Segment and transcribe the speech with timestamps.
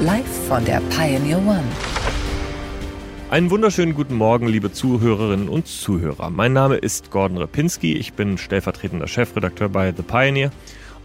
[0.00, 1.64] Live von der Pioneer One.
[3.30, 6.28] Einen wunderschönen guten Morgen, liebe Zuhörerinnen und Zuhörer.
[6.28, 10.50] Mein Name ist Gordon Rapinski, ich bin stellvertretender Chefredakteur bei The Pioneer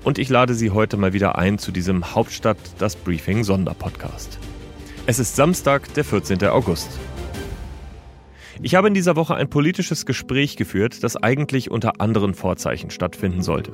[0.04, 4.38] und ich lade Sie heute mal wieder ein zu diesem Hauptstadt das Briefing Sonderpodcast.
[5.06, 6.44] Es ist Samstag, der 14.
[6.48, 6.90] August.
[8.62, 13.42] Ich habe in dieser Woche ein politisches Gespräch geführt, das eigentlich unter anderen Vorzeichen stattfinden
[13.42, 13.72] sollte.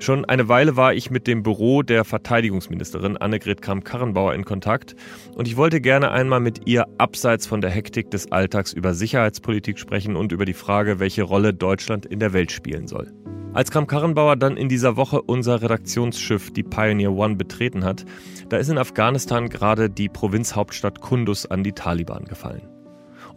[0.00, 4.94] Schon eine Weile war ich mit dem Büro der Verteidigungsministerin Annegret Kramp-Karrenbauer in Kontakt
[5.34, 9.76] und ich wollte gerne einmal mit ihr abseits von der Hektik des Alltags über Sicherheitspolitik
[9.76, 13.12] sprechen und über die Frage, welche Rolle Deutschland in der Welt spielen soll.
[13.54, 18.04] Als Kramp-Karrenbauer dann in dieser Woche unser Redaktionsschiff, die Pioneer One, betreten hat,
[18.50, 22.77] da ist in Afghanistan gerade die Provinzhauptstadt Kunduz an die Taliban gefallen.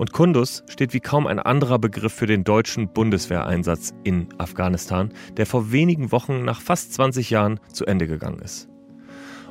[0.02, 5.46] Und Kunduz steht wie kaum ein anderer Begriff für den deutschen Bundeswehreinsatz in Afghanistan, der
[5.46, 8.68] vor wenigen Wochen nach fast 20 Jahren zu Ende gegangen ist.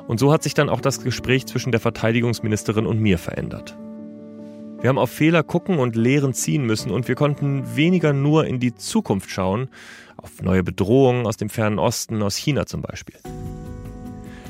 [0.09, 3.77] Und so hat sich dann auch das Gespräch zwischen der Verteidigungsministerin und mir verändert.
[4.81, 8.59] Wir haben auf Fehler gucken und Lehren ziehen müssen und wir konnten weniger nur in
[8.59, 9.69] die Zukunft schauen,
[10.17, 13.15] auf neue Bedrohungen aus dem fernen Osten, aus China zum Beispiel.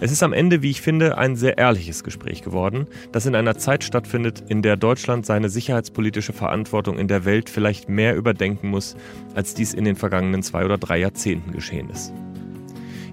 [0.03, 3.59] Es ist am Ende, wie ich finde, ein sehr ehrliches Gespräch geworden, das in einer
[3.59, 8.95] Zeit stattfindet, in der Deutschland seine sicherheitspolitische Verantwortung in der Welt vielleicht mehr überdenken muss,
[9.35, 12.11] als dies in den vergangenen zwei oder drei Jahrzehnten geschehen ist.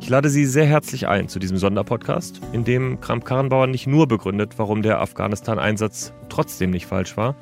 [0.01, 4.55] Ich lade Sie sehr herzlich ein zu diesem Sonderpodcast, in dem Kramp-Karrenbauer nicht nur begründet,
[4.57, 7.37] warum der Afghanistan-Einsatz trotzdem nicht falsch war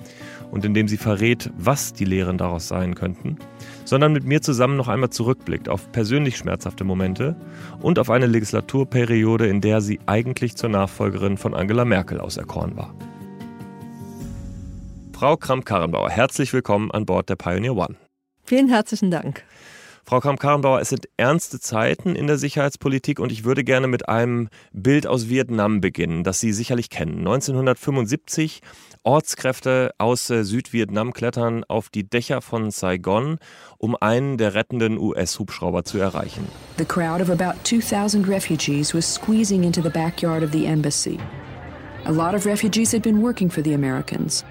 [0.51, 3.37] und in dem sie verrät, was die Lehren daraus sein könnten,
[3.87, 7.35] sondern mit mir zusammen noch einmal zurückblickt auf persönlich schmerzhafte Momente
[7.81, 12.95] und auf eine Legislaturperiode, in der sie eigentlich zur Nachfolgerin von Angela Merkel auserkoren war.
[15.15, 17.97] Frau Kramp-Karrenbauer, herzlich willkommen an Bord der Pioneer One.
[18.45, 19.45] Vielen herzlichen Dank.
[20.09, 24.49] Frau Kramp-Karrenbauer, es sind ernste Zeiten in der Sicherheitspolitik und ich würde gerne mit einem
[24.73, 27.19] Bild aus Vietnam beginnen, das Sie sicherlich kennen.
[27.19, 28.61] 1975
[29.03, 33.39] Ortskräfte aus äh, Südvietnam klettern auf die Dächer von Saigon,
[33.79, 36.47] um einen der rettenden US-Hubschrauber zu erreichen.
[36.79, 41.19] The crowd of about 2000 refugees was squeezing into the backyard of the embassy.
[42.05, 44.45] A lot of refugees had been working for the Americans.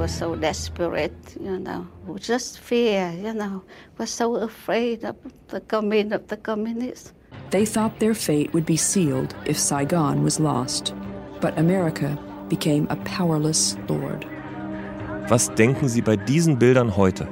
[0.00, 1.86] Were so desperate, you know,
[2.18, 3.62] just fear, you know,
[3.98, 5.14] we're so afraid of
[5.48, 7.12] the coming of the communists.
[7.50, 10.94] They thought their fate would be sealed if Saigon was lost.
[11.42, 12.18] But America
[12.48, 14.24] became a powerless lord.
[15.28, 17.28] Was denken Sie bei diesen Bildern heute?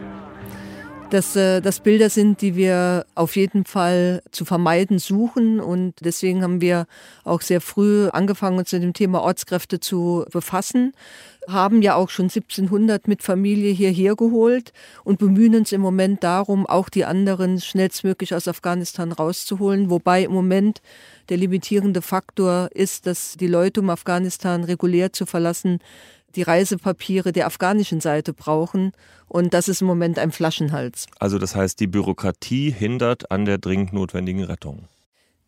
[1.09, 5.59] Dass äh, das Bilder sind, die wir auf jeden Fall zu vermeiden suchen.
[5.59, 6.87] Und deswegen haben wir
[7.25, 10.93] auch sehr früh angefangen, uns mit dem Thema Ortskräfte zu befassen
[11.49, 14.73] haben ja auch schon 1700 mit Familie hierher geholt
[15.05, 19.91] und bemühen uns im Moment darum, auch die anderen schnellstmöglich aus Afghanistan rauszuholen.
[19.91, 20.83] Wobei im Moment
[21.29, 25.81] der limitierende Faktor ist, dass die Leute, um Afghanistan regulär zu verlassen,
[26.37, 28.93] die Reisepapiere der afghanischen Seite brauchen.
[29.27, 31.07] Und das ist im Moment ein Flaschenhals.
[31.19, 34.89] Also das heißt, die Bürokratie hindert an der dringend notwendigen Rettung.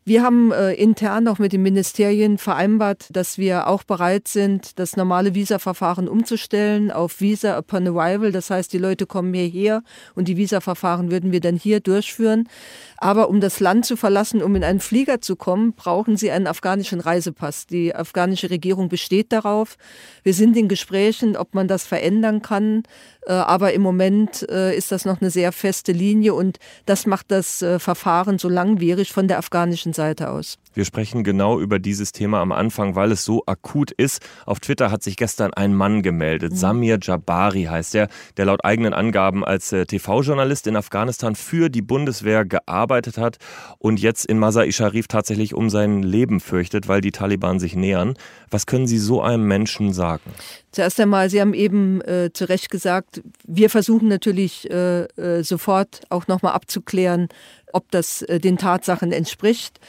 [0.07, 4.97] Wir haben äh, intern auch mit den Ministerien vereinbart, dass wir auch bereit sind, das
[4.97, 8.33] normale Visaverfahren umzustellen auf Visa upon arrival.
[8.33, 9.83] Das heißt, die Leute kommen hierher
[10.15, 12.49] und die Visaverfahren würden wir dann hier durchführen.
[12.97, 16.47] Aber um das Land zu verlassen, um in einen Flieger zu kommen, brauchen sie einen
[16.47, 17.67] afghanischen Reisepass.
[17.67, 19.77] Die afghanische Regierung besteht darauf.
[20.23, 22.85] Wir sind in Gesprächen, ob man das verändern kann.
[23.27, 27.31] Äh, aber im Moment äh, ist das noch eine sehr feste Linie und das macht
[27.31, 30.59] das äh, Verfahren so langwierig von der afghanischen Seite aus.
[30.73, 34.23] Wir sprechen genau über dieses Thema am Anfang, weil es so akut ist.
[34.47, 36.53] Auf Twitter hat sich gestern ein Mann gemeldet.
[36.53, 36.57] Mhm.
[36.57, 42.45] Samir Jabari heißt er, der laut eigenen Angaben als TV-Journalist in Afghanistan für die Bundeswehr
[42.45, 43.39] gearbeitet hat
[43.79, 48.15] und jetzt in Masai Sharif tatsächlich um sein Leben fürchtet, weil die Taliban sich nähern.
[48.51, 50.31] Was können Sie so einem Menschen sagen?
[50.73, 56.03] Zuerst einmal, Sie haben eben äh, zu Recht gesagt, wir versuchen natürlich äh, äh, sofort
[56.11, 57.29] auch nochmal abzuklären,
[57.73, 59.81] ob das äh, den Tatsachen entspricht.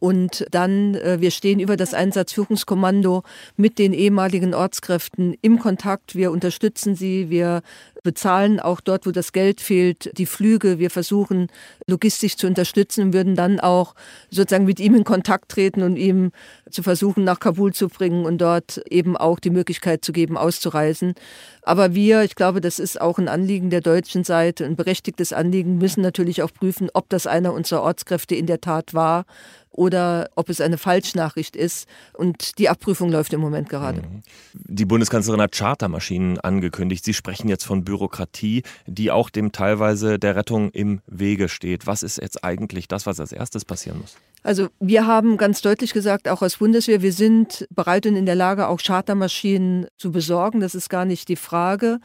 [0.00, 3.22] Und dann, äh, wir stehen über das Einsatzführungskommando
[3.56, 6.16] mit den ehemaligen Ortskräften im Kontakt.
[6.16, 7.62] Wir unterstützen sie, wir
[8.02, 10.78] bezahlen auch dort, wo das Geld fehlt, die Flüge.
[10.78, 11.48] Wir versuchen
[11.86, 13.94] logistisch zu unterstützen und würden dann auch
[14.30, 16.32] sozusagen mit ihm in Kontakt treten und ihm
[16.70, 21.14] zu versuchen, nach Kabul zu bringen und dort eben auch die Möglichkeit zu geben, auszureisen.
[21.62, 25.78] Aber wir, ich glaube, das ist auch ein Anliegen der deutschen Seite, ein berechtigtes Anliegen,
[25.78, 29.24] müssen natürlich auch prüfen, ob das einer unserer Ortskräfte in der Tat war
[29.70, 31.88] oder ob es eine Falschnachricht ist.
[32.12, 34.02] Und die Abprüfung läuft im Moment gerade.
[34.02, 34.22] Mhm.
[34.52, 37.04] Die Bundeskanzlerin hat Chartermaschinen angekündigt.
[37.04, 41.88] Sie sprechen jetzt von Bürokratie, die auch dem teilweise der Rettung im Wege steht.
[41.88, 44.16] Was ist jetzt eigentlich das, was als erstes passieren muss?
[44.42, 48.34] Also wir haben ganz deutlich gesagt, auch als Bundeswehr, wir sind bereit und in der
[48.36, 50.60] Lage, auch Chartermaschinen zu besorgen.
[50.60, 51.98] Das ist gar nicht die Frage.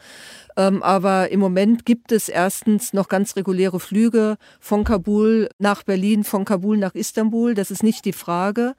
[0.58, 6.24] Ähm, aber im Moment gibt es erstens noch ganz reguläre Flüge von Kabul nach Berlin,
[6.24, 7.54] von Kabul nach Istanbul.
[7.54, 8.74] Das ist nicht die Frage.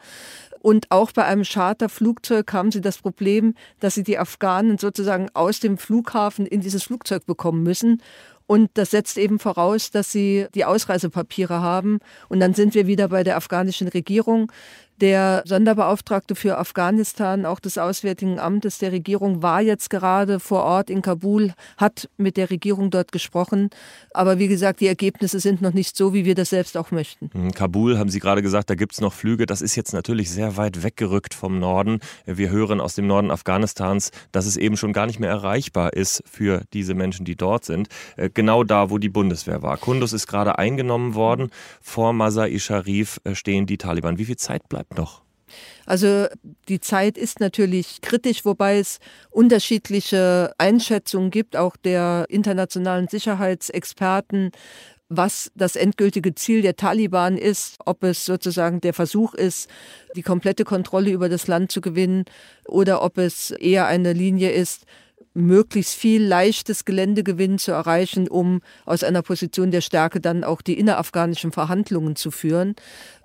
[0.67, 5.61] Und auch bei einem Charterflugzeug haben sie das Problem, dass sie die Afghanen sozusagen aus
[5.61, 8.01] dem Flughafen in dieses Flugzeug bekommen müssen.
[8.47, 11.99] Und das setzt eben voraus, dass sie die Ausreisepapiere haben.
[12.27, 14.51] Und dann sind wir wieder bei der afghanischen Regierung.
[14.99, 20.89] Der Sonderbeauftragte für Afghanistan, auch des Auswärtigen Amtes der Regierung, war jetzt gerade vor Ort
[20.89, 23.69] in Kabul, hat mit der Regierung dort gesprochen.
[24.15, 27.29] Aber wie gesagt, die Ergebnisse sind noch nicht so, wie wir das selbst auch möchten.
[27.35, 29.45] In Kabul haben Sie gerade gesagt, da gibt es noch Flüge.
[29.45, 31.99] Das ist jetzt natürlich sehr weit weggerückt vom Norden.
[32.25, 36.23] Wir hören aus dem Norden Afghanistans, dass es eben schon gar nicht mehr erreichbar ist
[36.25, 37.87] für diese Menschen, die dort sind.
[38.15, 39.77] Äh, genau da, wo die Bundeswehr war.
[39.77, 41.51] Kundus ist gerade eingenommen worden.
[41.81, 44.17] Vor Masai Sharif äh, stehen die Taliban.
[44.17, 45.21] Wie viel Zeit bleibt bleibt noch?
[45.85, 46.25] Also
[46.67, 48.99] die Zeit ist natürlich kritisch, wobei es
[49.29, 54.51] unterschiedliche Einschätzungen gibt, auch der internationalen Sicherheitsexperten,
[55.07, 59.69] was das endgültige Ziel der Taliban ist, ob es sozusagen der Versuch ist,
[60.17, 62.25] die komplette Kontrolle über das Land zu gewinnen
[62.65, 64.85] oder ob es eher eine Linie ist,
[65.37, 70.77] möglichst viel leichtes Geländegewinn zu erreichen, um aus einer Position der Stärke dann auch die
[70.77, 72.75] innerafghanischen Verhandlungen zu führen.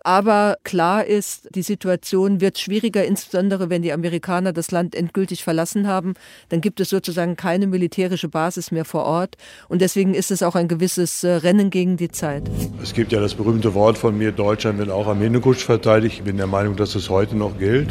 [0.04, 5.86] Aber klar ist, die Situation wird schwieriger, insbesondere wenn die Amerikaner das Land endgültig verlassen
[5.86, 6.14] haben.
[6.48, 9.36] Dann gibt es sozusagen keine militärische Basis mehr vor Ort.
[9.68, 12.50] Und deswegen ist es auch ein gewisses äh, Rennen gegen die Zeit.
[12.82, 16.16] Es gibt ja das berühmte Wort von mir, Deutschland wird auch am Hindukusch verteidigt.
[16.18, 17.88] Ich bin der Meinung, dass es heute noch gilt.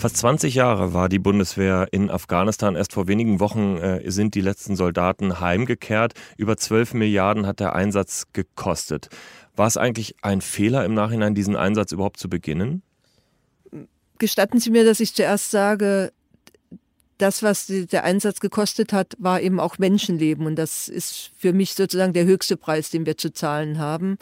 [0.00, 2.74] Fast 20 Jahre war die Bundeswehr in Afghanistan.
[2.74, 6.14] Erst vor wenigen Wochen äh, sind die letzten Soldaten heimgekehrt.
[6.38, 9.10] Über 12 Milliarden hat der Einsatz gekostet.
[9.56, 12.82] War es eigentlich ein Fehler im Nachhinein, diesen Einsatz überhaupt zu beginnen?
[14.16, 16.14] Gestatten Sie mir, dass ich zuerst sage,
[17.20, 20.46] das, was der Einsatz gekostet hat, war eben auch Menschenleben.
[20.46, 24.18] Und das ist für mich sozusagen der höchste Preis, den wir zu zahlen haben.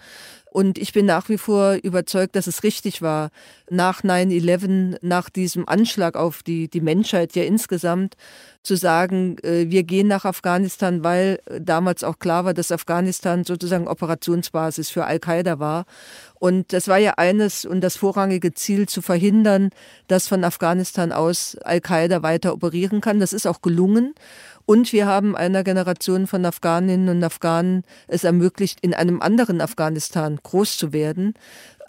[0.51, 3.31] Und ich bin nach wie vor überzeugt, dass es richtig war,
[3.71, 8.17] nach 9-11, nach diesem Anschlag auf die, die Menschheit ja insgesamt,
[8.69, 13.89] zu sagen, äh, wir gehen nach Afghanistan, weil damals auch klar war, dass Afghanistan sozusagen
[13.89, 15.87] Operationsbasis für Al-Qaida war.
[16.35, 19.71] Und das war ja eines und das vorrangige Ziel, zu verhindern,
[20.07, 23.19] dass von Afghanistan aus Al-Qaida weiter operieren kann.
[23.19, 24.15] Das ist auch gelungen.
[24.67, 30.39] Und wir haben einer Generation von Afghaninnen und Afghanen es ermöglicht, in einem anderen Afghanistan
[30.43, 31.33] groß zu werden.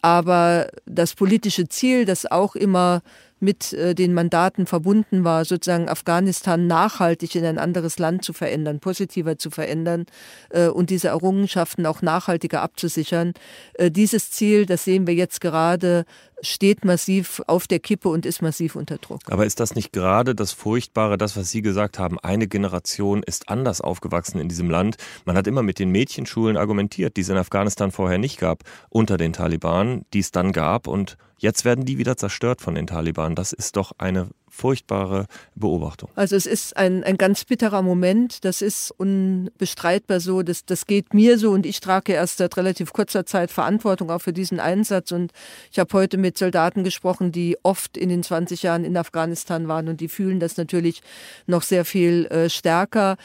[0.01, 3.01] Aber das politische Ziel, das auch immer
[3.39, 8.79] mit äh, den Mandaten verbunden war, sozusagen Afghanistan nachhaltig in ein anderes Land zu verändern,
[8.79, 10.05] positiver zu verändern
[10.49, 13.33] äh, und diese Errungenschaften auch nachhaltiger abzusichern.
[13.73, 16.05] Äh, dieses Ziel, das sehen wir jetzt gerade,
[16.41, 19.21] steht massiv auf der Kippe und ist massiv unter Druck.
[19.27, 23.49] Aber ist das nicht gerade das Furchtbare, das, was Sie gesagt haben, eine Generation ist
[23.49, 24.97] anders aufgewachsen in diesem Land?
[25.25, 29.17] Man hat immer mit den Mädchenschulen argumentiert, die es in Afghanistan vorher nicht gab, unter
[29.17, 33.33] den Taliban, die es dann gab und Jetzt werden die wieder zerstört von den Taliban.
[33.33, 34.27] Das ist doch eine
[34.59, 35.25] furchtbare
[35.55, 36.09] Beobachtung.
[36.15, 38.43] Also es ist ein, ein ganz bitterer Moment.
[38.43, 40.43] Das ist unbestreitbar so.
[40.43, 44.19] Das, das geht mir so und ich trage erst seit relativ kurzer Zeit Verantwortung auch
[44.19, 45.11] für diesen Einsatz.
[45.11, 45.31] Und
[45.71, 49.87] ich habe heute mit Soldaten gesprochen, die oft in den 20 Jahren in Afghanistan waren
[49.87, 51.01] und die fühlen das natürlich
[51.47, 53.15] noch sehr viel äh, stärker.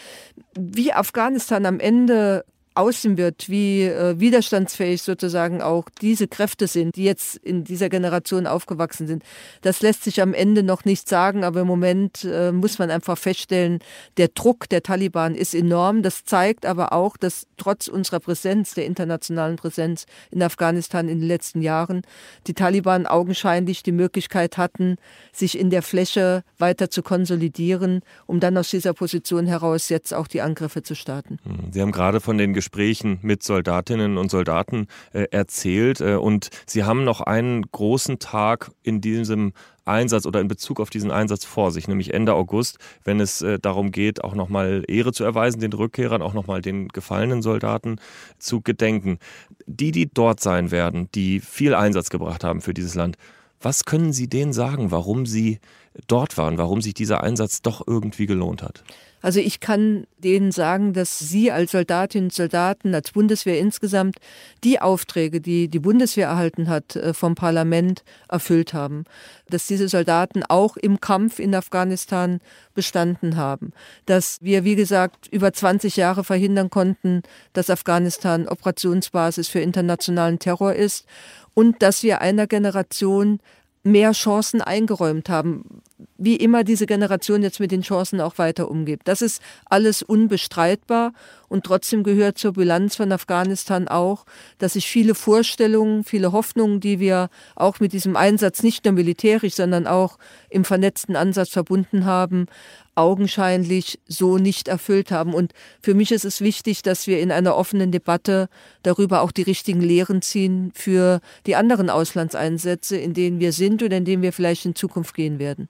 [0.59, 7.04] Wie Afghanistan am Ende aussehen wird, wie äh, widerstandsfähig sozusagen auch diese Kräfte sind, die
[7.04, 9.23] jetzt in dieser Generation aufgewachsen sind.
[9.62, 13.16] Das lässt sich am Ende noch nicht sagen, aber im Moment äh, muss man einfach
[13.16, 13.78] feststellen,
[14.16, 16.02] der Druck der Taliban ist enorm.
[16.02, 21.28] Das zeigt aber auch, dass trotz unserer Präsenz, der internationalen Präsenz in Afghanistan in den
[21.28, 22.02] letzten Jahren,
[22.47, 24.97] die Taliban augenscheinlich die Möglichkeit hatten,
[25.33, 30.26] sich in der Fläche weiter zu konsolidieren, um dann aus dieser Position heraus jetzt auch
[30.26, 31.38] die Angriffe zu starten.
[31.45, 36.00] Hm, Sie haben gerade von den Gesprächen mit Soldatinnen und Soldaten äh, erzählt.
[36.00, 39.52] Äh, und Sie haben noch einen großen Tag in diesem
[39.85, 43.59] Einsatz oder in Bezug auf diesen Einsatz vor sich, nämlich Ende August, wenn es äh,
[43.59, 47.97] darum geht, auch nochmal Ehre zu erweisen, den Rückkehrern, auch nochmal den gefallenen Soldaten
[48.38, 49.18] zu gedenken.
[49.66, 53.18] Die, die dort sein werden, die viel Einsatz gebracht haben für dieses Land,
[53.61, 55.59] was können Sie denen sagen, warum Sie
[56.06, 58.85] dort waren, warum sich dieser Einsatz doch irgendwie gelohnt hat?
[59.25, 64.16] Also ich kann denen sagen, dass Sie als Soldatinnen und Soldaten, als Bundeswehr insgesamt,
[64.64, 69.04] die Aufträge, die die Bundeswehr erhalten hat äh, vom Parlament, erfüllt haben.
[69.49, 72.40] Dass diese Soldaten auch im Kampf in Afghanistan
[72.75, 73.73] bestanden haben.
[74.04, 77.23] Dass wir, wie gesagt, über 20 Jahre verhindern konnten,
[77.54, 81.07] dass Afghanistan Operationsbasis für internationalen Terror ist
[81.54, 83.40] und dass wir einer Generation
[83.85, 85.83] mehr Chancen eingeräumt haben.
[86.17, 89.01] Wie immer diese Generation jetzt mit den Chancen auch weiter umgeht.
[89.05, 91.13] Das ist alles unbestreitbar
[91.49, 94.27] und trotzdem gehört zur Bilanz von Afghanistan auch,
[94.59, 99.55] dass sich viele Vorstellungen, viele Hoffnungen, die wir auch mit diesem Einsatz nicht nur militärisch,
[99.55, 100.19] sondern auch
[100.51, 102.47] im vernetzten Ansatz verbunden haben,
[102.95, 105.35] augenscheinlich so nicht erfüllt haben.
[105.35, 108.49] Und für mich ist es wichtig, dass wir in einer offenen Debatte
[108.83, 113.97] darüber auch die richtigen Lehren ziehen für die anderen Auslandseinsätze, in denen wir sind oder
[113.97, 115.69] in denen wir vielleicht in Zukunft gehen werden.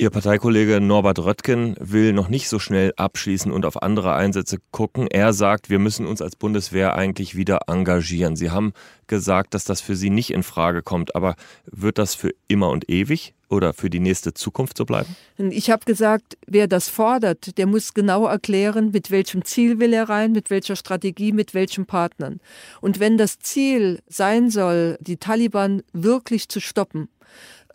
[0.00, 5.08] Ihr Parteikollege Norbert Röttgen will noch nicht so schnell abschließen und auf andere Einsätze gucken.
[5.08, 8.36] Er sagt, wir müssen uns als Bundeswehr eigentlich wieder engagieren.
[8.36, 8.74] Sie haben
[9.08, 12.88] gesagt, dass das für Sie nicht in Frage kommt, aber wird das für immer und
[12.88, 15.16] ewig oder für die nächste Zukunft so bleiben?
[15.36, 20.08] Ich habe gesagt, wer das fordert, der muss genau erklären, mit welchem Ziel will er
[20.08, 22.38] rein, mit welcher Strategie, mit welchen Partnern.
[22.80, 27.08] Und wenn das Ziel sein soll, die Taliban wirklich zu stoppen,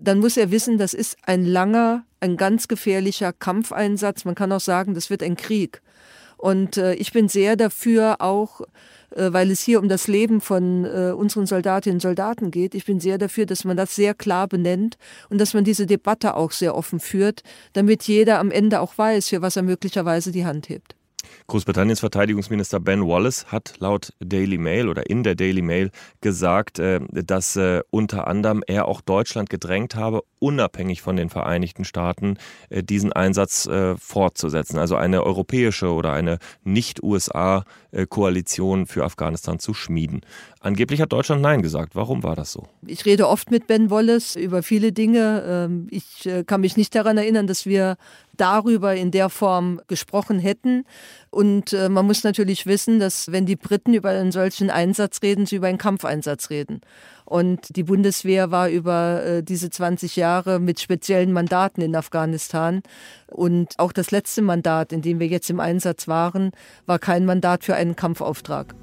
[0.04, 4.26] dann muss er wissen, das ist ein langer, ein ganz gefährlicher Kampfeinsatz.
[4.26, 5.82] Man kann auch sagen, das wird ein Krieg.
[6.38, 8.62] Und äh, ich bin sehr dafür, auch
[9.16, 12.86] äh, weil es hier um das Leben von äh, unseren Soldatinnen und Soldaten geht, ich
[12.86, 14.98] bin sehr dafür, dass man das sehr klar benennt
[15.30, 19.30] und dass man diese Debatte auch sehr offen führt, damit jeder am Ende auch weiß,
[19.30, 20.96] für was er möglicherweise die Hand hebt.
[21.48, 27.00] Großbritanniens Verteidigungsminister Ben Wallace hat laut Daily Mail oder in der Daily Mail gesagt, äh,
[27.12, 32.38] dass äh, unter anderem er auch Deutschland gedrängt habe, unabhängig von den Vereinigten Staaten
[32.70, 34.78] äh, diesen Einsatz fortzusetzen.
[34.78, 40.22] Also eine europäische oder eine Nicht-USA-Koalition für Afghanistan zu schmieden.
[40.60, 41.96] Angeblich hat Deutschland Nein gesagt.
[41.96, 42.68] Warum war das so?
[42.86, 45.44] Ich rede oft mit Ben Wallace über viele Dinge.
[45.46, 47.98] Ähm, ich kann mich nicht daran erinnern, dass wir
[48.36, 50.86] darüber in der Form gesprochen hätten.
[51.30, 55.46] Und äh, man muss natürlich wissen, dass wenn die Briten über einen solchen Einsatz reden,
[55.46, 56.82] sie über einen Kampfeinsatz reden.
[57.26, 62.82] Und die Bundeswehr war über äh, diese 20 Jahre mit speziellen Mandaten in Afghanistan.
[63.28, 66.52] Und auch das letzte Mandat, in dem wir jetzt im Einsatz waren,
[66.86, 68.76] war kein Mandat für einen Kampfauftrag.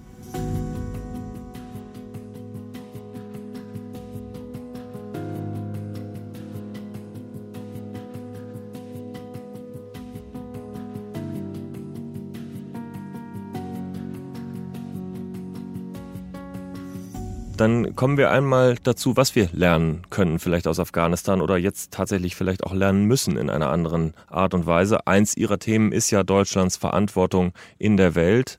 [17.60, 22.34] Dann kommen wir einmal dazu, was wir lernen können, vielleicht aus Afghanistan oder jetzt tatsächlich
[22.34, 25.06] vielleicht auch lernen müssen in einer anderen Art und Weise.
[25.06, 28.58] Eins ihrer Themen ist ja Deutschlands Verantwortung in der Welt.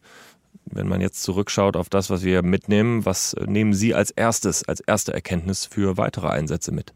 [0.65, 4.81] Wenn man jetzt zurückschaut auf das, was wir mitnehmen, was nehmen Sie als erstes, als
[4.81, 6.93] erste Erkenntnis für weitere Einsätze mit?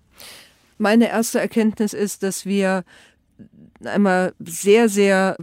[0.78, 2.84] Meine erste Erkenntnis ist, dass wir
[3.84, 5.38] einmal sehr, sehr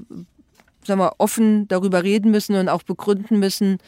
[0.85, 3.79] sagen wir, offen darüber reden müssen und auch begründen müssen,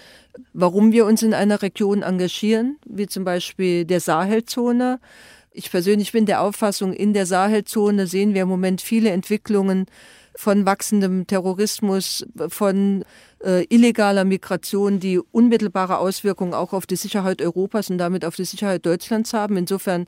[0.53, 5.01] warum wir uns in einer Region engagieren, wie zum Beispiel der Sahelzone.
[5.53, 9.87] Ich persönlich bin der Auffassung, in der Sahelzone sehen wir im Moment viele Entwicklungen
[10.37, 13.05] von wachsendem Terrorismus, von
[13.45, 18.45] äh, illegaler Migration, die unmittelbare Auswirkungen auch auf die Sicherheit Europas und damit auf die
[18.45, 19.57] Sicherheit Deutschlands haben.
[19.57, 20.07] Insofern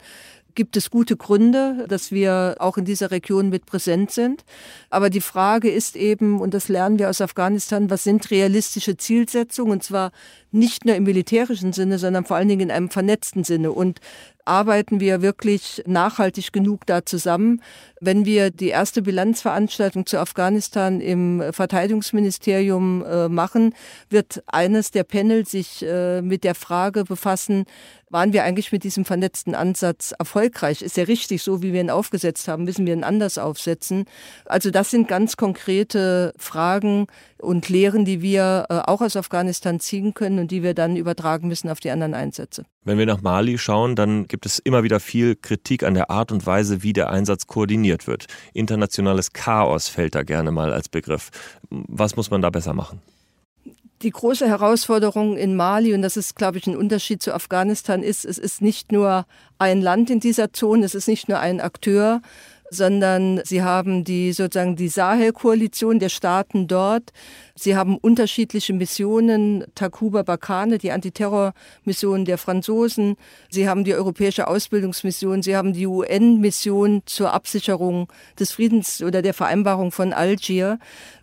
[0.57, 4.45] gibt es gute Gründe, dass wir auch in dieser Region mit präsent sind.
[4.91, 9.71] Aber die Frage ist eben, und das lernen wir aus Afghanistan, was sind realistische Zielsetzungen?
[9.71, 10.11] Und zwar
[10.51, 13.71] nicht nur im militärischen Sinne, sondern vor allen Dingen in einem vernetzten Sinne.
[13.71, 14.01] Und
[14.47, 17.61] arbeiten wir wirklich nachhaltig genug da zusammen.
[18.01, 23.75] Wenn wir die erste Bilanzveranstaltung zu Afghanistan im Verteidigungsministerium äh, machen,
[24.09, 27.65] wird eines der Panel sich äh, mit der Frage befassen,
[28.17, 30.81] waren wir eigentlich mit diesem vernetzten Ansatz erfolgreich?
[30.81, 32.65] Ist er richtig, so wie wir ihn aufgesetzt haben?
[32.65, 34.07] Müssen wir ihn anders aufsetzen?
[34.47, 40.15] Also das sind ganz konkrete Fragen und Lehren, die wir äh, auch aus Afghanistan ziehen
[40.15, 42.65] können und die wir dann übertragen müssen auf die anderen Einsätze.
[42.85, 46.33] Wenn wir nach Mali schauen, dann gibt es immer wieder viel Kritik an der Art
[46.33, 48.29] und Weise, wie der Einsatz koordiniert wird.
[48.55, 51.29] Internationales Chaos fällt da gerne mal als Begriff.
[51.69, 53.03] Was muss man da besser machen?
[54.03, 58.27] Die große Herausforderung in Mali, und das ist, glaube ich, ein Unterschied zu Afghanistan, ist,
[58.27, 59.25] es ist nicht nur
[59.59, 62.21] ein Land in dieser Zone, es ist nicht nur ein Akteur,
[62.71, 67.13] sondern sie haben die sozusagen die Sahel-Koalition der Staaten dort.
[67.55, 73.17] Sie haben unterschiedliche Missionen, Takuba Bakane, die Antiterrormission der Franzosen.
[73.51, 75.43] Sie haben die europäische Ausbildungsmission.
[75.43, 80.79] Sie haben die UN-Mission zur Absicherung des Friedens oder der Vereinbarung von Algier.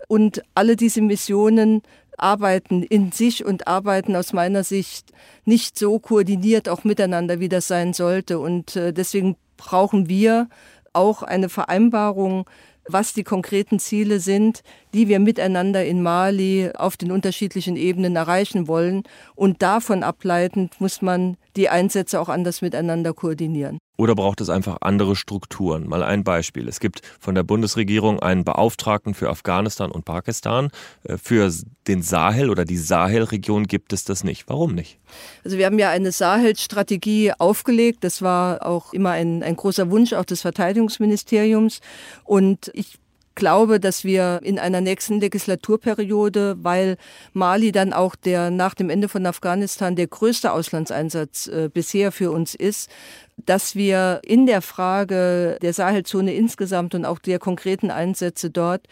[0.08, 1.82] Und alle diese Missionen
[2.18, 5.12] arbeiten in sich und arbeiten aus meiner Sicht
[5.46, 8.40] nicht so koordiniert auch miteinander, wie das sein sollte.
[8.40, 10.50] Und äh, deswegen brauchen wir
[10.94, 12.46] auch eine Vereinbarung,
[12.88, 14.62] was die konkreten Ziele sind,
[14.94, 19.04] die wir miteinander in Mali auf den unterschiedlichen Ebenen erreichen wollen.
[19.36, 23.80] Und davon ableitend muss man die Einsätze auch anders miteinander koordinieren.
[23.96, 25.88] Oder braucht es einfach andere Strukturen?
[25.88, 26.68] Mal ein Beispiel.
[26.68, 30.72] Es gibt von der Bundesregierung einen Beauftragten für Afghanistan und Pakistan.
[31.04, 31.52] Äh, für
[31.88, 34.46] den Sahel oder die Sahelregion gibt es das nicht.
[34.48, 35.00] Warum nicht?
[35.44, 38.04] Also wir haben ja eine Sahel-Strategie aufgelegt.
[38.04, 41.80] Das war auch immer ein, ein großer Wunsch auch des Verteidigungsministeriums.
[42.24, 42.98] Und ich
[43.36, 46.98] glaube, dass wir in einer nächsten Legislaturperiode, weil
[47.34, 52.32] Mali dann auch der nach dem Ende von Afghanistan der größte Auslandseinsatz äh, bisher für
[52.32, 52.90] uns ist,
[53.38, 58.88] dass wir in der Frage der Sahelzone insgesamt und auch der konkreten Einsätze dort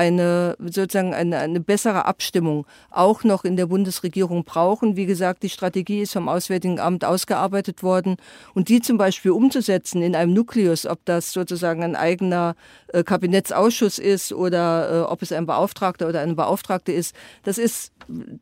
[0.00, 4.96] eine sozusagen eine, eine bessere Abstimmung auch noch in der Bundesregierung brauchen.
[4.96, 8.16] Wie gesagt, die Strategie ist vom Auswärtigen Amt ausgearbeitet worden
[8.54, 12.54] und die zum Beispiel umzusetzen in einem Nukleus, ob das sozusagen ein eigener
[12.88, 17.92] äh, Kabinettsausschuss ist oder äh, ob es ein Beauftragter oder eine Beauftragte ist, das ist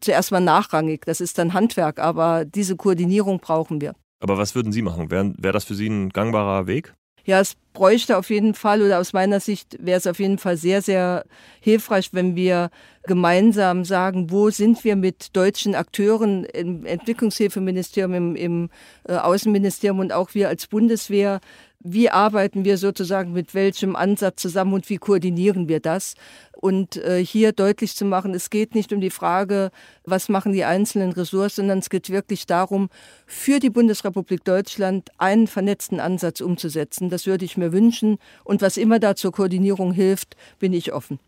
[0.01, 3.95] zuerst mal nachrangig, das ist dann Handwerk, aber diese Koordinierung brauchen wir.
[4.21, 5.11] Aber was würden Sie machen?
[5.11, 6.95] Wäre wär das für Sie ein gangbarer Weg?
[7.29, 10.57] Ja, es bräuchte auf jeden Fall oder aus meiner Sicht wäre es auf jeden Fall
[10.57, 11.27] sehr, sehr
[11.61, 12.71] hilfreich, wenn wir
[13.03, 18.71] gemeinsam sagen, wo sind wir mit deutschen Akteuren im Entwicklungshilfeministerium, im, im
[19.07, 21.41] äh, Außenministerium und auch wir als Bundeswehr
[21.81, 26.15] wie arbeiten wir sozusagen mit welchem Ansatz zusammen und wie koordinieren wir das?
[26.61, 29.71] Und äh, hier deutlich zu machen, es geht nicht um die Frage,
[30.05, 32.89] was machen die einzelnen Ressorts, sondern es geht wirklich darum,
[33.27, 37.11] für die Bundesrepublik Deutschland einen vernetzten Ansatz umzusetzen.
[37.11, 38.19] Das würde ich mir wünschen.
[38.43, 41.21] Und was immer da zur Koordinierung hilft, bin ich offen.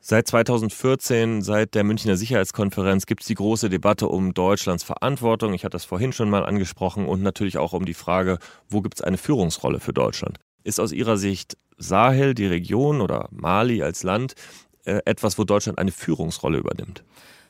[0.00, 5.52] Seit 2014, seit der Münchner Sicherheitskonferenz, gibt es die große Debatte um Deutschlands Verantwortung.
[5.52, 8.38] Ich hatte das vorhin schon mal angesprochen und natürlich auch um die Frage,
[8.70, 10.38] wo gibt es eine Führungsrolle für Deutschland?
[10.64, 14.34] Ist aus Ihrer Sicht Sahel, die Region oder Mali als Land
[14.84, 17.04] äh, etwas, wo Deutschland eine Führungsrolle übernimmt?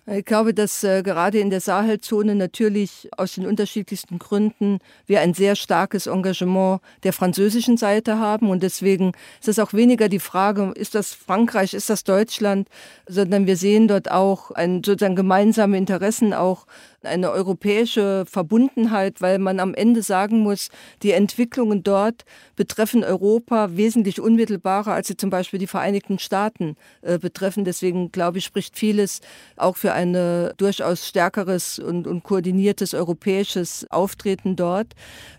[0.07, 5.33] Ich glaube, dass äh, gerade in der Sahelzone natürlich aus den unterschiedlichsten Gründen wir ein
[5.33, 8.51] sehr starkes Engagement der französischen Seite haben.
[8.51, 12.69] Und deswegen ist es auch weniger die Frage, ist das Frankreich, ist das Deutschland,
[13.07, 16.67] sondern wir sehen dort auch ein, sozusagen gemeinsame Interessen auch
[17.05, 20.69] eine europäische Verbundenheit, weil man am Ende sagen muss,
[21.03, 22.25] die Entwicklungen dort
[22.57, 27.65] betreffen Europa wesentlich unmittelbarer, als sie zum Beispiel die Vereinigten Staaten äh, betreffen.
[27.65, 29.21] Deswegen glaube ich, spricht vieles
[29.57, 30.13] auch für ein
[30.57, 34.89] durchaus stärkeres und, und koordiniertes europäisches Auftreten dort.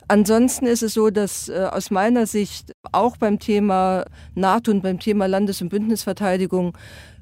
[0.08, 5.00] Ansonsten ist es so, dass äh, aus meiner Sicht auch beim Thema NATO und beim
[5.00, 6.78] Thema Landes- und Bündnisverteidigung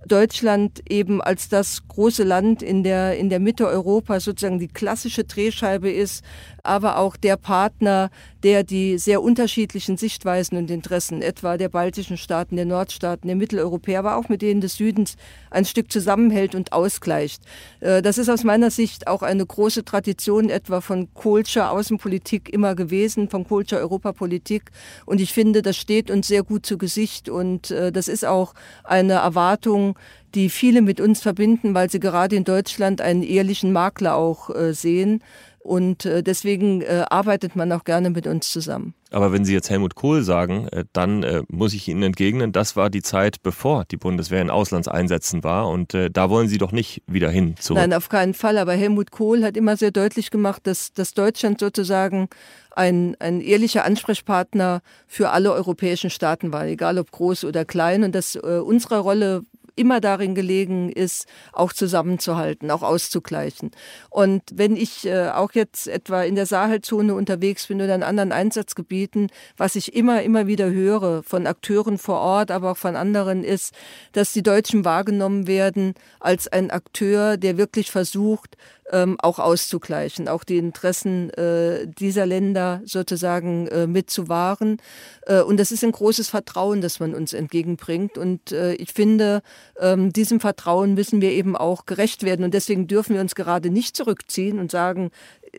[0.07, 5.23] Deutschland eben als das große Land in der, in der Mitte Europas sozusagen die klassische
[5.23, 6.23] Drehscheibe ist,
[6.63, 8.10] aber auch der Partner,
[8.43, 14.00] der die sehr unterschiedlichen Sichtweisen und Interessen, etwa der baltischen Staaten, der Nordstaaten, der Mitteleuropäer,
[14.00, 15.15] aber auch mit denen des Südens
[15.50, 17.43] ein Stück zusammenhält und ausgleicht.
[17.80, 22.76] Äh, das ist aus meiner Sicht auch eine große Tradition etwa von Kohlscher Außenpolitik immer
[22.76, 24.71] gewesen, von Kohlscher Europapolitik.
[25.06, 28.54] Und ich finde, das steht uns sehr gut zu Gesicht und äh, das ist auch
[28.84, 29.97] eine Erwartung,
[30.36, 34.74] die viele mit uns verbinden, weil sie gerade in Deutschland einen ehrlichen Makler auch äh,
[34.74, 35.21] sehen.
[35.63, 38.95] Und äh, deswegen äh, arbeitet man auch gerne mit uns zusammen.
[39.12, 42.89] Aber wenn Sie jetzt Helmut Kohl sagen, äh, dann muss ich Ihnen entgegnen, das war
[42.89, 45.69] die Zeit, bevor die Bundeswehr in Auslandseinsätzen war.
[45.69, 47.80] Und da wollen Sie doch nicht wieder hin zurück.
[47.80, 48.58] Nein, auf keinen Fall.
[48.58, 52.30] Aber Helmut Kohl hat immer sehr deutlich gemacht, dass, dass Deutschland sozusagen
[52.71, 58.04] ein, ein ehrlicher Ansprechpartner für alle europäischen Staaten war, egal ob groß oder klein.
[58.04, 59.43] Und dass unsere Rolle
[59.81, 63.71] immer darin gelegen ist, auch zusammenzuhalten, auch auszugleichen.
[64.11, 68.31] Und wenn ich äh, auch jetzt etwa in der Sahelzone unterwegs bin oder in anderen
[68.31, 73.43] Einsatzgebieten, was ich immer, immer wieder höre von Akteuren vor Ort, aber auch von anderen,
[73.43, 73.73] ist,
[74.11, 78.55] dass die Deutschen wahrgenommen werden als ein Akteur, der wirklich versucht,
[78.91, 84.77] ähm, auch auszugleichen, auch die Interessen äh, dieser Länder sozusagen äh, mitzuwahren.
[85.25, 88.17] Äh, und das ist ein großes Vertrauen, das man uns entgegenbringt.
[88.17, 89.41] Und äh, ich finde,
[89.80, 92.43] ähm, diesem Vertrauen müssen wir eben auch gerecht werden.
[92.43, 95.12] Und deswegen dürfen wir uns gerade nicht zurückziehen und sagen,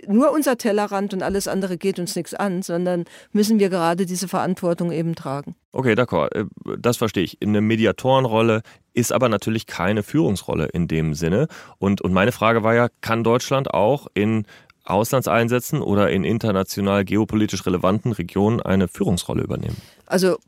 [0.07, 4.29] nur unser Tellerrand und alles andere geht uns nichts an, sondern müssen wir gerade diese
[4.29, 5.55] Verantwortung eben tragen.
[5.73, 6.45] Okay, d'accord, äh,
[6.79, 7.39] das verstehe ich.
[7.43, 8.63] Eine Mediatorenrolle
[8.95, 11.49] ist aber natürlich keine Führungsrolle in dem Sinne.
[11.79, 14.47] Und, und meine Frage war ja, kann Deutschland auch in
[14.85, 19.77] Auslandseinsätzen oder in international geopolitisch relevanten Regionen eine Führungsrolle übernehmen?
[20.07, 20.39] Also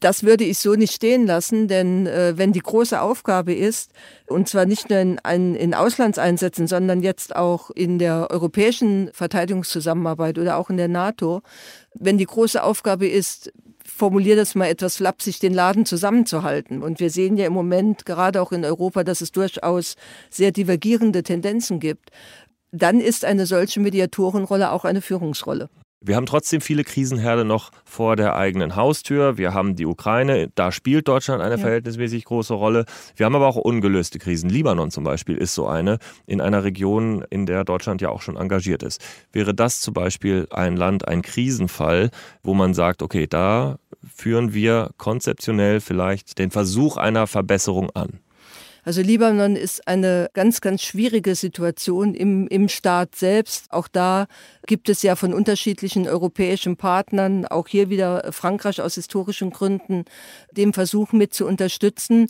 [0.00, 3.92] das würde ich so nicht stehen lassen, denn äh, wenn die große Aufgabe ist,
[4.26, 5.18] und zwar nicht nur in,
[5.54, 11.42] in Auslandseinsätzen, sondern jetzt auch in der europäischen Verteidigungszusammenarbeit oder auch in der NATO,
[11.94, 13.52] wenn die große Aufgabe ist,
[13.84, 16.82] formuliere das mal etwas flapsig, den Laden zusammenzuhalten.
[16.82, 19.96] Und wir sehen ja im Moment gerade auch in Europa, dass es durchaus
[20.30, 22.10] sehr divergierende Tendenzen gibt.
[22.72, 25.68] Dann ist eine solche Mediatorenrolle auch eine Führungsrolle.
[26.02, 29.36] Wir haben trotzdem viele Krisenherde noch vor der eigenen Haustür.
[29.36, 31.60] Wir haben die Ukraine, da spielt Deutschland eine ja.
[31.60, 32.86] verhältnismäßig große Rolle.
[33.16, 34.48] Wir haben aber auch ungelöste Krisen.
[34.48, 38.36] Libanon zum Beispiel ist so eine, in einer Region, in der Deutschland ja auch schon
[38.36, 39.02] engagiert ist.
[39.32, 42.08] Wäre das zum Beispiel ein Land, ein Krisenfall,
[42.42, 48.20] wo man sagt, okay, da führen wir konzeptionell vielleicht den Versuch einer Verbesserung an?
[48.90, 53.66] Also Libanon ist eine ganz, ganz schwierige Situation im, im Staat selbst.
[53.70, 54.26] Auch da
[54.66, 60.06] gibt es ja von unterschiedlichen europäischen Partnern, auch hier wieder Frankreich aus historischen Gründen,
[60.50, 62.26] den Versuch mit zu unterstützen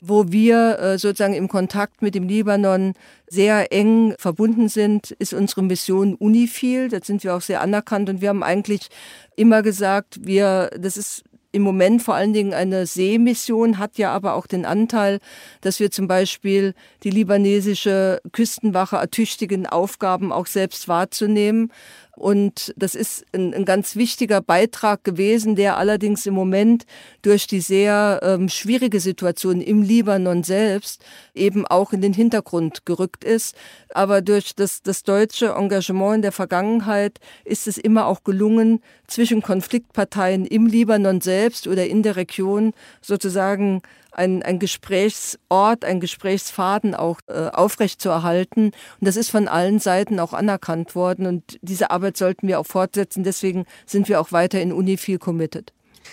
[0.00, 2.94] wo wir äh, sozusagen im Kontakt mit dem Libanon
[3.26, 6.88] sehr eng verbunden sind, ist unsere Mission UNIFIL.
[6.88, 8.88] Da sind wir auch sehr anerkannt und wir haben eigentlich
[9.34, 14.34] immer gesagt, wir, das ist im Moment vor allen Dingen eine Seemission, hat ja aber
[14.34, 15.18] auch den Anteil,
[15.62, 21.72] dass wir zum Beispiel die libanesische Küstenwache ertüchtigen, Aufgaben auch selbst wahrzunehmen.
[22.18, 26.84] Und das ist ein, ein, ganz wichtiger Beitrag gewesen, der allerdings im Moment
[27.22, 33.22] durch die sehr ähm, schwierige Situation im Libanon selbst eben auch in den Hintergrund gerückt
[33.22, 33.54] ist.
[33.94, 39.42] Aber durch das, das deutsche Engagement in der Vergangenheit ist es immer auch gelungen, zwischen
[39.42, 47.20] Konfliktparteien im Libanon selbst oder in der Region sozusagen ein, ein Gesprächsort, ein Gesprächsfaden auch
[47.26, 48.66] äh, aufrechtzuerhalten.
[48.66, 51.26] Und das ist von allen Seiten auch anerkannt worden.
[51.26, 53.24] Und diese Arbeit sollten wir auch fortsetzen.
[53.24, 55.72] Deswegen sind wir auch weiter in Unifil committed.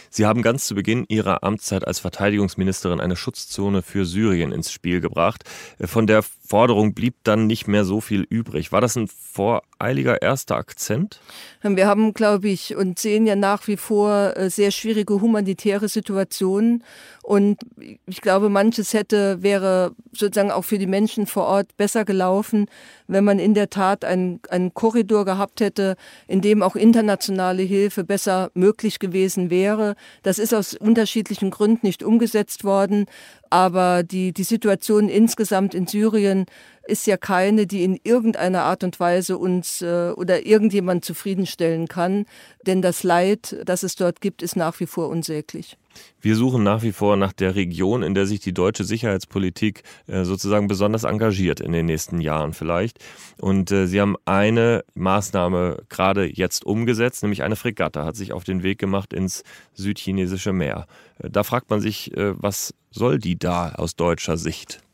[0.10, 5.02] Sie haben ganz zu Beginn Ihrer Amtszeit als Verteidigungsministerin eine Schutzzone für Syrien ins Spiel
[5.02, 5.44] gebracht.
[5.80, 8.72] Von der Forderung blieb dann nicht mehr so viel übrig.
[8.72, 11.20] War das ein voreiliger erster Akzent?
[11.64, 16.84] Wir haben, glaube ich, und sehen ja nach wie vor äh, sehr schwierige humanitäre Situationen.
[17.24, 17.60] Und
[18.06, 22.68] ich glaube, manches hätte, wäre sozusagen auch für die Menschen vor Ort besser gelaufen,
[23.08, 25.96] wenn man in der Tat einen, einen Korridor gehabt hätte,
[26.28, 29.96] in dem auch internationale Hilfe besser möglich gewesen wäre.
[30.22, 33.08] Das ist aus unterschiedlichen Gründen nicht umgesetzt worden.
[33.50, 36.46] Aber die, die Situation insgesamt in Syrien
[36.88, 42.26] ist ja keine, die in irgendeiner Art und Weise uns äh, oder irgendjemand zufriedenstellen kann.
[42.66, 45.78] Denn das Leid, das es dort gibt, ist nach wie vor unsäglich.
[46.22, 50.24] Wir suchen nach wie vor nach der Region, in der sich die deutsche Sicherheitspolitik äh,
[50.24, 53.00] sozusagen besonders engagiert in den nächsten Jahren vielleicht.
[53.40, 58.44] Und äh, Sie haben eine Maßnahme gerade jetzt umgesetzt, nämlich eine Fregatte hat sich auf
[58.44, 60.88] den Weg gemacht ins südchinesische Meer.
[61.20, 64.85] Äh, da fragt man sich, was soll die da aus deutscher Sicht?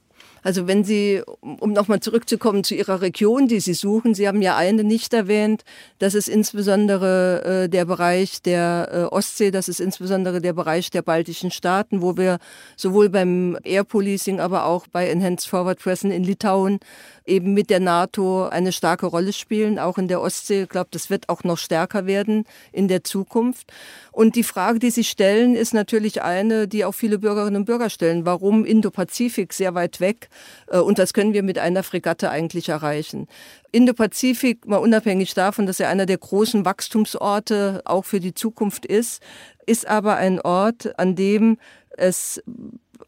[0.43, 4.57] Also wenn Sie, um nochmal zurückzukommen zu Ihrer Region, die Sie suchen, Sie haben ja
[4.57, 5.63] eine nicht erwähnt,
[5.99, 11.01] das ist insbesondere äh, der Bereich der äh, Ostsee, das ist insbesondere der Bereich der
[11.01, 12.39] baltischen Staaten, wo wir
[12.75, 16.79] sowohl beim Air Policing, aber auch bei Enhanced Forward Presence in Litauen
[17.25, 20.63] eben mit der NATO eine starke Rolle spielen, auch in der Ostsee.
[20.63, 23.71] Ich glaube, das wird auch noch stärker werden in der Zukunft.
[24.11, 27.89] Und die Frage, die Sie stellen, ist natürlich eine, die auch viele Bürgerinnen und Bürger
[27.89, 28.25] stellen.
[28.25, 30.29] Warum Indo-Pazifik sehr weit weg?
[30.67, 33.27] Äh, und was können wir mit einer Fregatte eigentlich erreichen?
[33.71, 39.21] Indo-Pazifik, mal unabhängig davon, dass er einer der großen Wachstumsorte auch für die Zukunft ist,
[39.65, 41.57] ist aber ein Ort, an dem
[41.97, 42.41] es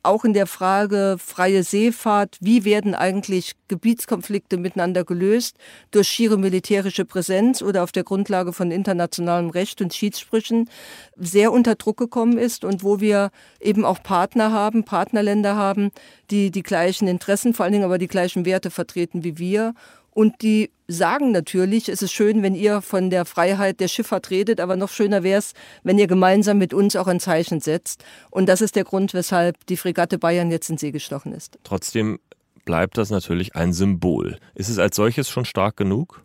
[0.03, 5.55] auch in der Frage freie Seefahrt, wie werden eigentlich Gebietskonflikte miteinander gelöst,
[5.91, 10.69] durch schiere militärische Präsenz oder auf der Grundlage von internationalem Recht und Schiedssprüchen,
[11.17, 15.91] sehr unter Druck gekommen ist und wo wir eben auch Partner haben, Partnerländer haben,
[16.29, 19.73] die die gleichen Interessen, vor allen Dingen aber die gleichen Werte vertreten wie wir
[20.13, 24.59] und die sagen natürlich, es ist schön, wenn ihr von der Freiheit der Schifffahrt redet,
[24.59, 28.03] aber noch schöner wäre es, wenn ihr gemeinsam mit uns auch ein Zeichen setzt.
[28.29, 31.57] Und das ist der Grund, weshalb die Fregatte Bayern jetzt in See gestochen ist.
[31.63, 32.19] Trotzdem
[32.65, 34.37] bleibt das natürlich ein Symbol.
[34.55, 36.23] Ist es als solches schon stark genug?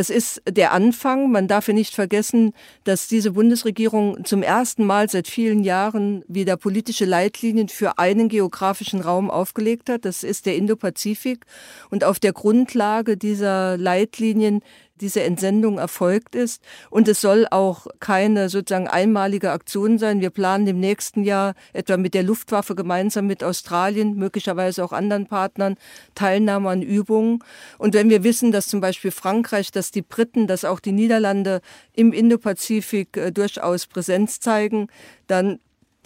[0.00, 1.30] Es ist der Anfang.
[1.30, 6.56] Man darf ja nicht vergessen, dass diese Bundesregierung zum ersten Mal seit vielen Jahren wieder
[6.56, 10.06] politische Leitlinien für einen geografischen Raum aufgelegt hat.
[10.06, 11.44] Das ist der Indopazifik.
[11.90, 14.62] Und auf der Grundlage dieser Leitlinien
[15.00, 16.62] diese Entsendung erfolgt ist.
[16.90, 20.20] Und es soll auch keine sozusagen einmalige Aktion sein.
[20.20, 25.26] Wir planen im nächsten Jahr etwa mit der Luftwaffe gemeinsam mit Australien, möglicherweise auch anderen
[25.26, 25.76] Partnern,
[26.14, 27.42] Teilnahme an Übungen.
[27.78, 31.60] Und wenn wir wissen, dass zum Beispiel Frankreich, dass die Briten, dass auch die Niederlande
[31.94, 34.88] im Indopazifik äh, durchaus Präsenz zeigen,
[35.26, 35.60] dann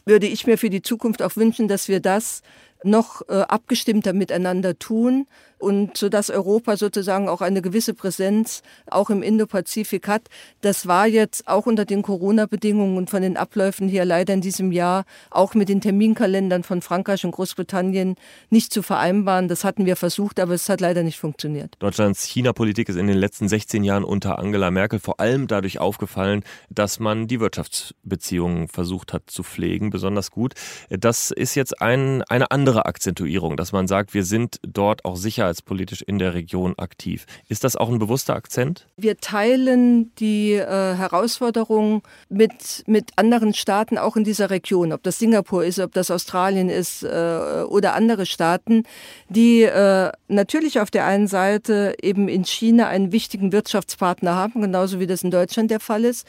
[0.07, 2.43] würde ich mir für die Zukunft auch wünschen, dass wir das
[2.85, 5.27] noch äh, abgestimmter miteinander tun
[5.65, 10.29] und so dass Europa sozusagen auch eine gewisse Präsenz auch im Indopazifik hat.
[10.61, 14.71] Das war jetzt auch unter den Corona-Bedingungen und von den Abläufen hier leider in diesem
[14.71, 18.17] Jahr auch mit den Terminkalendern von Frankreich und Großbritannien
[18.51, 19.49] nicht zu vereinbaren.
[19.49, 21.75] Das hatten wir versucht, aber es hat leider nicht funktioniert.
[21.79, 26.45] Deutschlands China-Politik ist in den letzten 16 Jahren unter Angela Merkel vor allem dadurch aufgefallen,
[26.69, 30.53] dass man die Wirtschaftsbeziehungen versucht hat zu pflegen, besonders gut.
[30.91, 35.54] Das ist jetzt ein, eine andere Akzentuierung, dass man sagt, wir sind dort auch sicher
[35.55, 37.27] sicherheitspolitisch in der Region aktiv.
[37.49, 38.87] Ist das auch ein bewusster Akzent?
[38.97, 45.19] Wir teilen die äh, Herausforderungen mit, mit anderen Staaten auch in dieser Region, ob das
[45.19, 47.07] Singapur ist, ob das Australien ist äh,
[47.69, 48.85] oder andere Staaten,
[49.29, 55.01] die äh, natürlich auf der einen Seite eben in China einen wichtigen Wirtschaftspartner haben, genauso
[55.01, 56.27] wie das in Deutschland der Fall ist,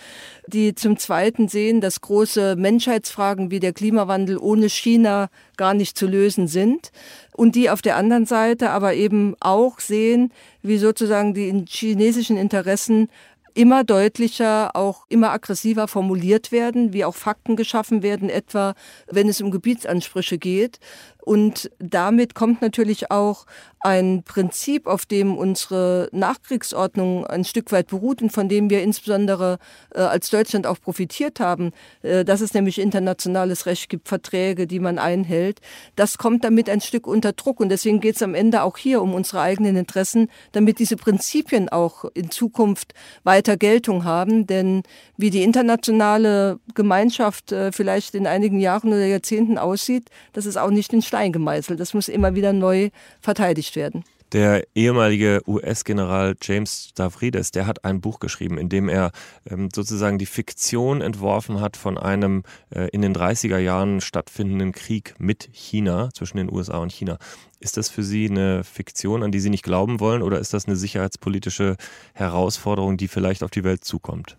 [0.47, 6.07] die zum Zweiten sehen, dass große Menschheitsfragen wie der Klimawandel ohne China gar nicht zu
[6.07, 6.91] lösen sind
[7.33, 13.09] und die auf der anderen Seite aber eben auch sehen, wie sozusagen die chinesischen Interessen
[13.55, 18.75] immer deutlicher, auch immer aggressiver formuliert werden, wie auch Fakten geschaffen werden, etwa
[19.09, 20.79] wenn es um Gebietsansprüche geht.
[21.25, 23.45] Und damit kommt natürlich auch
[23.85, 29.59] ein Prinzip, auf dem unsere Nachkriegsordnung ein Stück weit beruht und von dem wir insbesondere
[29.93, 34.79] äh, als Deutschland auch profitiert haben, äh, dass es nämlich internationales Recht gibt, Verträge, die
[34.79, 35.61] man einhält.
[35.95, 39.03] Das kommt damit ein Stück unter Druck und deswegen geht es am Ende auch hier
[39.03, 44.47] um unsere eigenen Interessen, damit diese Prinzipien auch in Zukunft weiter Geltung haben.
[44.47, 44.81] Denn
[45.15, 50.71] wie die internationale Gemeinschaft äh, vielleicht in einigen Jahren oder Jahrzehnten aussieht, das ist auch
[50.71, 51.79] nicht in Stein gemeißelt.
[51.79, 52.89] Das muss immer wieder neu
[53.21, 54.03] verteidigt werden.
[54.33, 59.11] Der ehemalige US-General James Stavridis, der hat ein Buch geschrieben, in dem er
[59.49, 65.13] ähm, sozusagen die Fiktion entworfen hat von einem äh, in den 30er Jahren stattfindenden Krieg
[65.19, 67.17] mit China, zwischen den USA und China.
[67.61, 70.65] Ist das für Sie eine Fiktion, an die Sie nicht glauben wollen, oder ist das
[70.65, 71.77] eine sicherheitspolitische
[72.13, 74.37] Herausforderung, die vielleicht auf die Welt zukommt?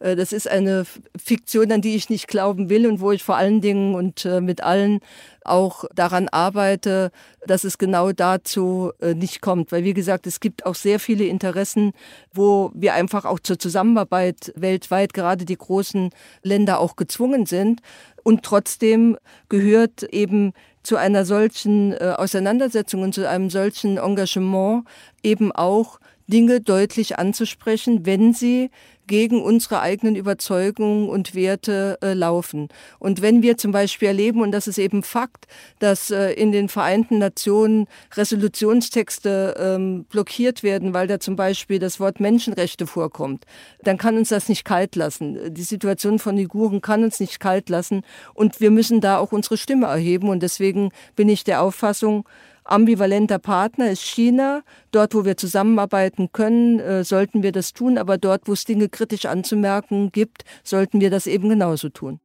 [0.00, 0.84] Äh, das ist eine
[1.16, 4.40] Fiktion, an die ich nicht glauben will und wo ich vor allen Dingen und äh,
[4.40, 5.00] mit allen
[5.44, 7.10] auch daran arbeite,
[7.46, 9.72] dass es genau dazu äh, nicht kommt.
[9.72, 11.92] Weil, wie gesagt, es gibt auch sehr viele Interessen,
[12.32, 16.10] wo wir einfach auch zur Zusammenarbeit weltweit, gerade die großen
[16.42, 17.80] Länder, auch gezwungen sind.
[18.22, 19.16] Und trotzdem
[19.48, 24.84] gehört eben zu einer solchen Auseinandersetzung und zu einem solchen Engagement
[25.22, 26.00] eben auch
[26.30, 28.70] Dinge deutlich anzusprechen, wenn sie
[29.10, 32.68] gegen unsere eigenen Überzeugungen und Werte äh, laufen.
[33.00, 35.48] Und wenn wir zum Beispiel erleben, und das ist eben Fakt,
[35.80, 41.98] dass äh, in den Vereinten Nationen Resolutionstexte ähm, blockiert werden, weil da zum Beispiel das
[41.98, 43.46] Wort Menschenrechte vorkommt,
[43.82, 45.52] dann kann uns das nicht kalt lassen.
[45.52, 49.56] Die Situation von Uiguren kann uns nicht kalt lassen und wir müssen da auch unsere
[49.56, 50.28] Stimme erheben.
[50.28, 52.28] Und deswegen bin ich der Auffassung,
[52.70, 54.62] ambivalenter Partner ist China.
[54.92, 57.98] Dort, wo wir zusammenarbeiten können, äh, sollten wir das tun.
[57.98, 62.20] Aber dort, wo es Dinge kritisch anzumerken gibt, sollten wir das eben genauso tun.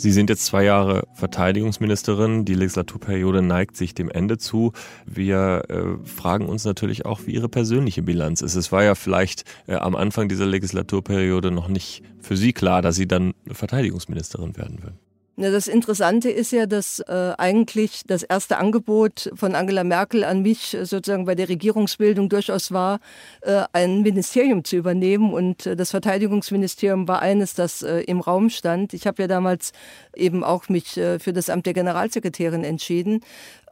[0.00, 2.46] Sie sind jetzt zwei Jahre Verteidigungsministerin.
[2.46, 4.72] Die Legislaturperiode neigt sich dem Ende zu.
[5.04, 8.54] Wir äh, fragen uns natürlich auch, wie Ihre persönliche Bilanz ist.
[8.54, 12.96] Es war ja vielleicht äh, am Anfang dieser Legislaturperiode noch nicht für Sie klar, dass
[12.96, 15.09] Sie dann Verteidigungsministerin werden würden.
[15.40, 20.74] Das Interessante ist ja, dass äh, eigentlich das erste Angebot von Angela Merkel an mich
[20.74, 23.00] äh, sozusagen bei der Regierungsbildung durchaus war,
[23.40, 25.32] äh, ein Ministerium zu übernehmen.
[25.32, 28.92] Und äh, das Verteidigungsministerium war eines, das äh, im Raum stand.
[28.92, 29.72] Ich habe ja damals
[30.14, 33.22] eben auch mich äh, für das Amt der Generalsekretärin entschieden.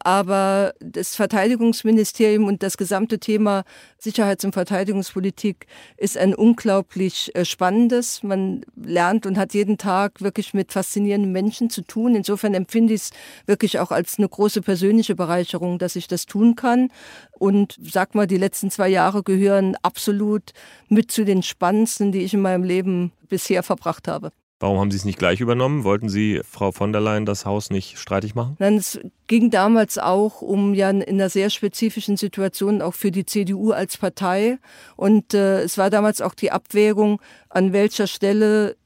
[0.01, 3.65] Aber das Verteidigungsministerium und das gesamte Thema
[3.99, 8.23] Sicherheits- und Verteidigungspolitik ist ein unglaublich spannendes.
[8.23, 12.15] Man lernt und hat jeden Tag wirklich mit faszinierenden Menschen Menschen zu tun.
[12.15, 13.11] Insofern empfinde ich es
[13.47, 16.91] wirklich auch als eine große persönliche Bereicherung, dass ich das tun kann.
[17.33, 20.53] Und sag mal, die letzten zwei Jahre gehören absolut
[20.89, 24.31] mit zu den spannendsten, die ich in meinem Leben bisher verbracht habe.
[24.61, 25.85] Warum haben Sie es nicht gleich übernommen?
[25.85, 28.57] Wollten Sie Frau von der Leyen das Haus nicht streitig machen?
[28.59, 33.25] Nein, es ging damals auch um ja in einer sehr spezifischen Situation auch für die
[33.25, 34.59] CDU als Partei.
[34.97, 38.77] Und äh, es war damals auch die Abwägung, an welcher Stelle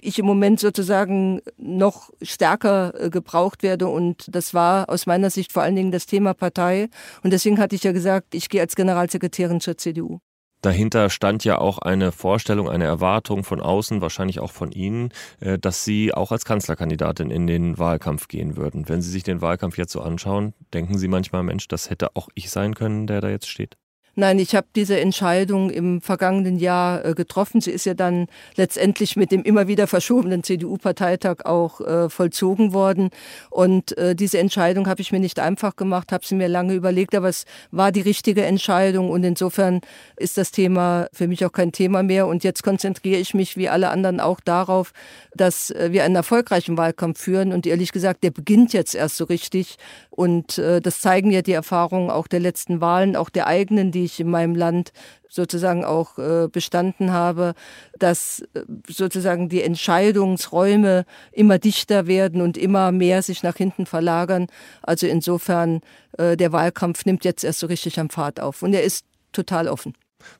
[0.00, 3.88] ich im Moment sozusagen noch stärker äh, gebraucht werde.
[3.88, 6.88] Und das war aus meiner Sicht vor allen Dingen das Thema Partei.
[7.22, 10.20] Und deswegen hatte ich ja gesagt, ich gehe als Generalsekretärin zur CDU.
[10.64, 15.58] Dahinter stand ja auch eine Vorstellung, eine Erwartung von außen, wahrscheinlich auch von Ihnen, äh,
[15.58, 18.88] dass Sie auch als Kanzlerkandidatin in den Wahlkampf gehen würden.
[18.88, 22.30] Wenn Sie sich den Wahlkampf jetzt so anschauen, denken Sie manchmal, Mensch, das hätte auch
[22.34, 23.76] ich sein können, der da jetzt steht?
[24.16, 27.60] Nein, ich habe diese Entscheidung im vergangenen Jahr äh, getroffen.
[27.60, 33.10] Sie ist ja dann letztendlich mit dem immer wieder verschobenen CDU-Parteitag auch äh, vollzogen worden.
[33.50, 37.16] Und äh, diese Entscheidung habe ich mir nicht einfach gemacht, habe sie mir lange überlegt,
[37.16, 39.10] aber es war die richtige Entscheidung.
[39.10, 39.80] Und insofern
[40.16, 42.28] ist das Thema für mich auch kein Thema mehr.
[42.28, 44.92] Und jetzt konzentriere ich mich wie alle anderen auch darauf,
[45.34, 47.52] dass wir einen erfolgreichen Wahlkampf führen.
[47.52, 49.76] Und ehrlich gesagt, der beginnt jetzt erst so richtig.
[50.10, 54.20] Und das zeigen ja die Erfahrungen auch der letzten Wahlen, auch der eigenen, die ich
[54.20, 54.92] in meinem Land
[55.28, 57.54] sozusagen auch äh, bestanden habe,
[57.98, 64.46] dass äh, sozusagen die Entscheidungsräume immer dichter werden und immer mehr sich nach hinten verlagern.
[64.82, 65.80] Also insofern,
[66.18, 69.68] äh, der Wahlkampf nimmt jetzt erst so richtig am Fahrt auf und er ist total
[69.68, 69.94] offen.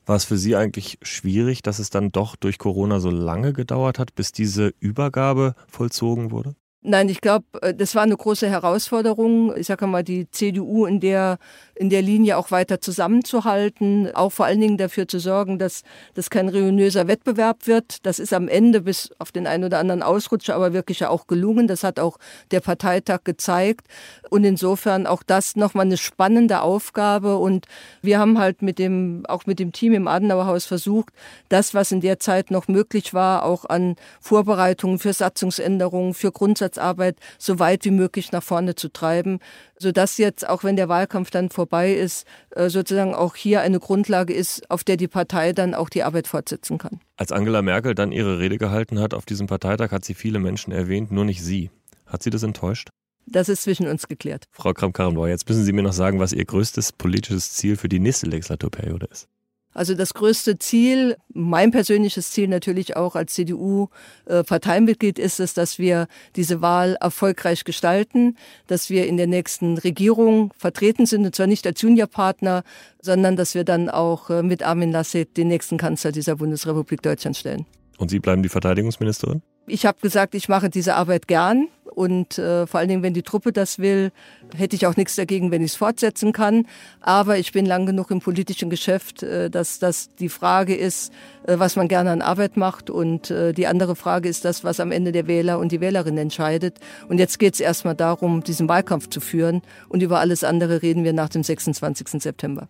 [0.05, 3.99] War es für Sie eigentlich schwierig, dass es dann doch durch Corona so lange gedauert
[3.99, 6.55] hat, bis diese Übergabe vollzogen wurde?
[6.87, 9.57] Nein, ich glaube, äh, das war eine große Herausforderung.
[9.57, 11.39] Ich sage mal, die CDU in der,
[11.73, 15.81] in der Linie auch weiter zusammenzuhalten, auch vor allen Dingen dafür zu sorgen, dass
[16.13, 18.05] das kein ruinöser Wettbewerb wird.
[18.05, 21.25] Das ist am Ende bis auf den einen oder anderen Ausrutscher aber wirklich ja auch
[21.25, 21.67] gelungen.
[21.67, 22.19] Das hat auch
[22.51, 23.87] der Parteitag gezeigt.
[24.29, 27.37] Und insofern auch das nochmal eine spannende Aufgabe.
[27.37, 27.65] Und
[28.03, 31.09] wir haben halt mit dem, auch mit dem Team im Adenauerhaus versucht,
[31.49, 36.74] das, was in der Zeit noch möglich war, auch an Vorbereitungen für Satzungsänderungen, für Grundsatz
[36.75, 39.39] Öffentlichkeitsarbeit so weit wie möglich nach vorne zu treiben,
[39.79, 44.33] sodass jetzt, auch wenn der Wahlkampf dann vorbei ist, äh, sozusagen auch hier eine Grundlage
[44.33, 46.99] ist, auf der die Partei dann auch die Arbeit fortsetzen kann.
[47.17, 50.71] Als Angela Merkel dann ihre Rede gehalten hat auf diesem Parteitag, hat sie viele Menschen
[50.71, 51.71] erwähnt, nur nicht Sie.
[52.05, 52.89] Hat Sie das enttäuscht?
[53.27, 54.45] Das ist zwischen uns geklärt.
[54.51, 57.99] Frau Kramp-Karrenbauer, jetzt müssen Sie mir noch sagen, was Ihr größtes politisches Ziel für die
[57.99, 59.27] nächste Legislaturperiode ist.
[59.75, 66.07] Also das größte Ziel, mein persönliches Ziel natürlich auch als CDU-Parteimitglied ist es, dass wir
[66.37, 71.67] diese Wahl erfolgreich gestalten, dass wir in der nächsten Regierung vertreten sind, und zwar nicht
[71.67, 72.63] als Juniorpartner,
[73.01, 77.35] sondern dass wir dann auch äh, mit Armin Laschet den nächsten Kanzler dieser Bundesrepublik Deutschland
[77.35, 77.65] stellen.
[77.97, 79.41] Und Sie bleiben die Verteidigungsministerin?
[79.67, 83.23] Ich habe gesagt, ich mache diese Arbeit gern und äh, vor allen Dingen, wenn die
[83.23, 84.11] Truppe das will,
[84.55, 86.67] hätte ich auch nichts dagegen, wenn ich es fortsetzen kann.
[86.99, 91.13] Aber ich bin lang genug im politischen Geschäft, äh, dass das die Frage ist,
[91.47, 92.89] äh, was man gerne an Arbeit macht.
[92.89, 96.17] Und äh, die andere Frage ist das, was am Ende der Wähler und die Wählerin
[96.17, 96.79] entscheidet.
[97.07, 99.61] Und jetzt geht es erstmal darum, diesen Wahlkampf zu führen.
[99.87, 102.21] Und über alles andere reden wir nach dem 26.
[102.21, 102.67] September.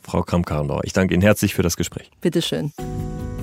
[0.00, 2.10] Frau Kramp-Karrenbauer, ich danke Ihnen herzlich für das Gespräch.
[2.20, 2.72] Bitteschön.
[2.76, 3.41] schön.